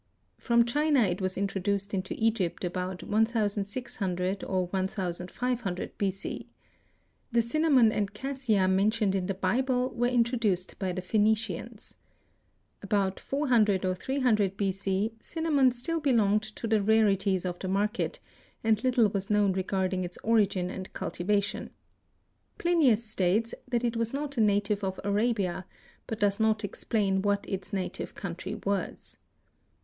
[0.39, 6.09] From China it was introduced into Egypt about 1600 or 1500 B.
[6.09, 6.49] C.
[7.31, 11.97] The cinnamon and cassia mentioned in the Bible were introduced by the Phoenicians.
[12.81, 14.71] About 400 or 300 B.
[14.71, 15.13] C.
[15.19, 18.19] cinnamon still belonged to the rarities of the market
[18.63, 21.69] and little was known regarding its origin and cultivation.
[22.57, 25.67] Plinius stated that it was not a native of Arabia,
[26.07, 29.19] but does not explain what its native country was.